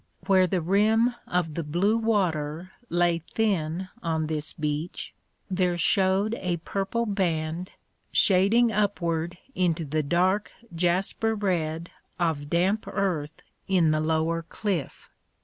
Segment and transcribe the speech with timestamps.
[0.25, 5.13] Where the rim of the blue water lay thin on this beach
[5.47, 7.73] there showed a purple band,
[8.11, 15.11] shading upward into the dark jasper red of damp earth in the lower cliff.